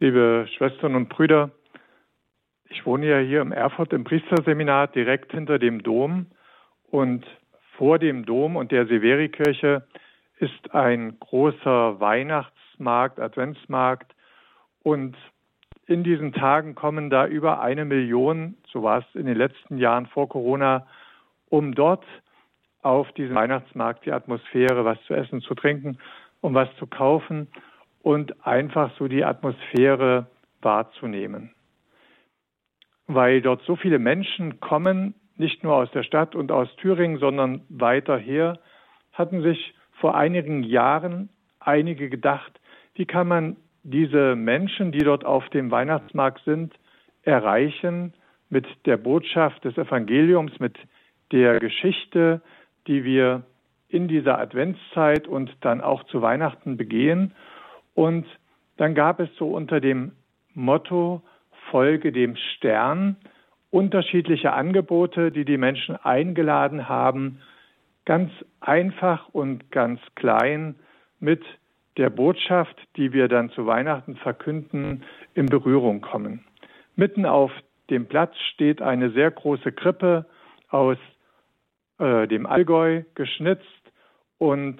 [0.00, 1.50] liebe Schwestern und Brüder,
[2.68, 6.26] ich wohne ja hier im Erfurt im Priesterseminar direkt hinter dem Dom.
[6.90, 7.26] Und
[7.76, 9.86] vor dem Dom und der Severikirche
[10.38, 14.14] ist ein großer Weihnachtsmarkt, Adventsmarkt.
[14.82, 15.16] Und
[15.86, 20.06] in diesen Tagen kommen da über eine Million, so war es in den letzten Jahren
[20.06, 20.86] vor Corona,
[21.48, 22.04] um dort
[22.82, 25.98] auf diesem Weihnachtsmarkt die Atmosphäre, was zu essen, zu trinken,
[26.40, 27.48] um was zu kaufen
[28.08, 30.28] und einfach so die Atmosphäre
[30.62, 31.52] wahrzunehmen.
[33.06, 37.60] Weil dort so viele Menschen kommen, nicht nur aus der Stadt und aus Thüringen, sondern
[37.68, 38.60] weiter her,
[39.12, 41.28] hatten sich vor einigen Jahren
[41.60, 42.58] einige gedacht,
[42.94, 46.74] wie kann man diese Menschen, die dort auf dem Weihnachtsmarkt sind,
[47.24, 48.14] erreichen
[48.48, 50.78] mit der Botschaft des Evangeliums, mit
[51.30, 52.40] der Geschichte,
[52.86, 53.42] die wir
[53.90, 57.34] in dieser Adventszeit und dann auch zu Weihnachten begehen.
[57.98, 58.26] Und
[58.76, 60.12] dann gab es so unter dem
[60.54, 61.20] Motto
[61.72, 63.16] Folge dem Stern
[63.70, 67.40] unterschiedliche Angebote, die die Menschen eingeladen haben,
[68.04, 70.76] ganz einfach und ganz klein
[71.18, 71.42] mit
[71.96, 75.02] der Botschaft, die wir dann zu Weihnachten verkünden,
[75.34, 76.44] in Berührung kommen.
[76.94, 77.50] Mitten auf
[77.90, 80.24] dem Platz steht eine sehr große Krippe
[80.68, 80.98] aus
[81.98, 83.82] äh, dem Allgäu geschnitzt
[84.38, 84.78] und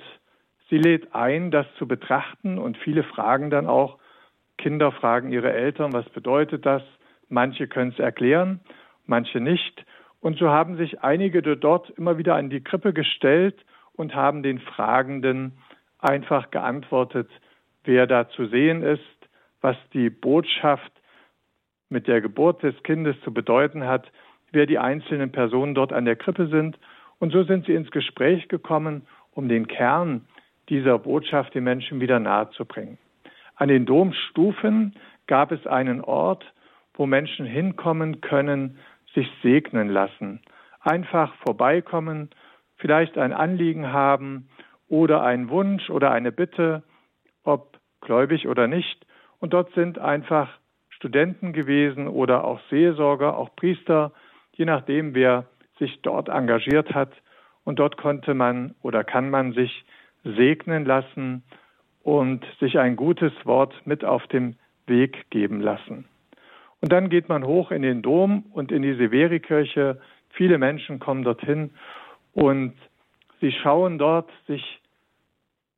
[0.71, 3.99] sie lädt ein, das zu betrachten und viele fragen dann auch,
[4.57, 6.83] Kinder fragen ihre Eltern, was bedeutet das?
[7.29, 8.61] Manche können es erklären,
[9.07, 9.85] manche nicht.
[10.21, 13.57] Und so haben sich einige dort immer wieder an die Krippe gestellt
[13.93, 15.59] und haben den Fragenden
[15.99, 17.29] einfach geantwortet,
[17.85, 19.01] wer da zu sehen ist,
[19.61, 20.93] was die Botschaft
[21.89, 24.11] mit der Geburt des Kindes zu bedeuten hat,
[24.53, 26.79] wer die einzelnen Personen dort an der Krippe sind.
[27.19, 30.27] Und so sind sie ins Gespräch gekommen, um den Kern
[30.69, 32.99] dieser Botschaft den Menschen wieder nahezubringen.
[33.57, 34.95] An den Domstufen
[35.27, 36.45] gab es einen Ort,
[36.95, 38.79] wo Menschen hinkommen können,
[39.15, 40.41] sich segnen lassen.
[40.81, 42.31] Einfach vorbeikommen,
[42.77, 44.49] vielleicht ein Anliegen haben
[44.89, 46.83] oder einen Wunsch oder eine Bitte,
[47.45, 49.07] ob gläubig oder nicht.
[49.41, 50.49] Und dort sind einfach
[50.89, 54.13] Studenten gewesen oder auch Seelsorger, auch Priester,
[54.53, 55.47] je nachdem, wer
[55.79, 57.13] sich dort engagiert hat.
[57.65, 59.85] Und dort konnte man oder kann man sich
[60.25, 61.43] segnen lassen
[62.03, 64.57] und sich ein gutes Wort mit auf dem
[64.87, 66.07] Weg geben lassen.
[66.81, 70.01] Und dann geht man hoch in den Dom und in die Severikirche.
[70.31, 71.71] Viele Menschen kommen dorthin
[72.33, 72.75] und
[73.41, 74.81] sie schauen dort sich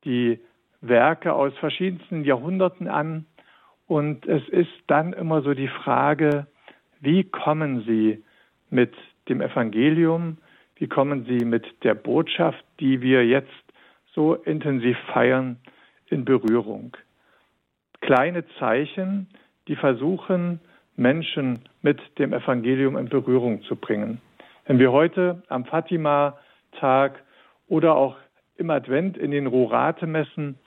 [0.04, 0.38] die
[0.80, 3.26] Werke aus verschiedensten Jahrhunderten an.
[3.86, 6.46] Und es ist dann immer so die Frage,
[7.00, 8.22] wie kommen sie
[8.68, 8.94] mit
[9.28, 10.38] dem Evangelium,
[10.76, 13.48] wie kommen sie mit der Botschaft, die wir jetzt
[14.14, 15.56] so intensiv feiern,
[16.10, 16.96] in Berührung.
[18.00, 19.28] Kleine Zeichen,
[19.68, 20.60] die versuchen,
[20.96, 24.20] Menschen mit dem Evangelium in Berührung zu bringen.
[24.66, 27.22] Wenn wir heute am Fatima-Tag
[27.68, 28.16] oder auch
[28.56, 30.58] im Advent in den Rorate-Messen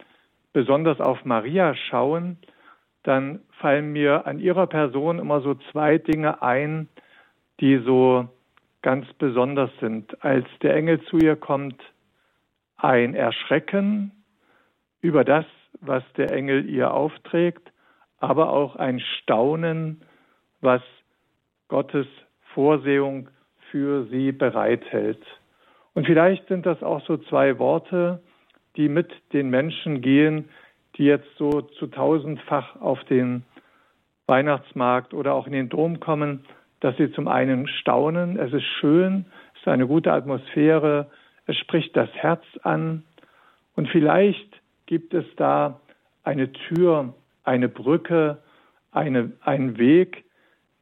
[0.53, 2.37] besonders auf Maria schauen,
[3.03, 6.87] dann fallen mir an ihrer Person immer so zwei Dinge ein,
[7.59, 8.27] die so
[8.81, 10.23] ganz besonders sind.
[10.23, 11.81] Als der Engel zu ihr kommt,
[12.83, 14.11] ein Erschrecken
[15.01, 15.45] über das,
[15.81, 17.71] was der Engel ihr aufträgt,
[18.19, 20.01] aber auch ein Staunen,
[20.61, 20.81] was
[21.69, 22.07] Gottes
[22.53, 23.29] Vorsehung
[23.71, 25.21] für sie bereithält.
[25.93, 28.21] Und vielleicht sind das auch so zwei Worte,
[28.75, 30.49] die mit den Menschen gehen,
[30.97, 33.43] die jetzt so zu tausendfach auf den
[34.27, 36.45] Weihnachtsmarkt oder auch in den Dom kommen,
[36.81, 41.09] dass sie zum einen staunen, es ist schön, es ist eine gute Atmosphäre,
[41.45, 43.03] es spricht das Herz an
[43.75, 45.79] und vielleicht gibt es da
[46.23, 48.37] eine Tür, eine Brücke,
[48.91, 50.23] eine, einen Weg,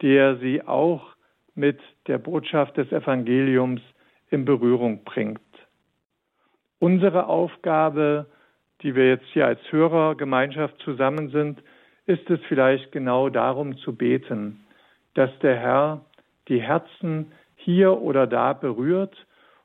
[0.02, 1.16] der sie auch
[1.56, 3.82] mit der Botschaft des Evangeliums
[4.30, 5.40] in Berührung bringt.
[6.80, 8.26] Unsere Aufgabe,
[8.82, 11.62] die wir jetzt hier als Hörergemeinschaft zusammen sind,
[12.06, 14.66] ist es vielleicht genau darum zu beten,
[15.14, 16.06] dass der Herr
[16.48, 19.16] die Herzen hier oder da berührt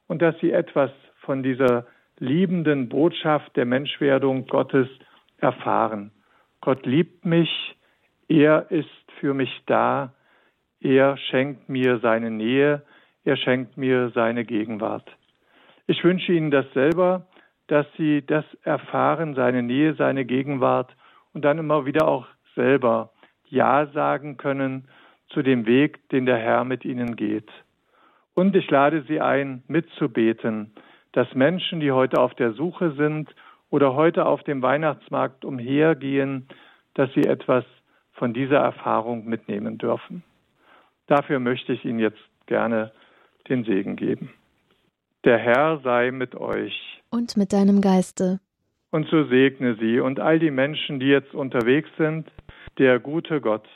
[0.08, 1.86] und dass sie etwas von dieser
[2.18, 4.88] liebenden Botschaft der Menschwerdung Gottes
[5.38, 6.12] erfahren.
[6.60, 7.76] Gott liebt mich,
[8.28, 8.88] er ist
[9.20, 10.14] für mich da,
[10.80, 12.82] er schenkt mir seine Nähe,
[13.24, 15.08] er schenkt mir seine Gegenwart.
[15.86, 17.26] Ich wünsche Ihnen das selber,
[17.66, 20.94] dass Sie das erfahren, seine Nähe, seine Gegenwart
[21.32, 23.12] und dann immer wieder auch selber
[23.48, 24.88] Ja sagen können
[25.28, 27.50] zu dem Weg, den der Herr mit Ihnen geht.
[28.36, 30.70] Und ich lade Sie ein, mitzubeten,
[31.12, 33.34] dass Menschen, die heute auf der Suche sind
[33.70, 36.46] oder heute auf dem Weihnachtsmarkt umhergehen,
[36.92, 37.64] dass sie etwas
[38.12, 40.22] von dieser Erfahrung mitnehmen dürfen.
[41.06, 42.92] Dafür möchte ich Ihnen jetzt gerne
[43.48, 44.34] den Segen geben.
[45.24, 47.00] Der Herr sei mit euch.
[47.10, 48.38] Und mit deinem Geiste.
[48.90, 52.30] Und so segne sie und all die Menschen, die jetzt unterwegs sind,
[52.76, 53.66] der gute Gott,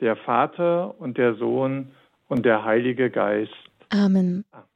[0.00, 1.92] der Vater und der Sohn
[2.28, 3.52] und der Heilige Geist.
[3.94, 4.06] Um, Amen.
[4.06, 4.44] Amen.
[4.52, 4.73] Ah.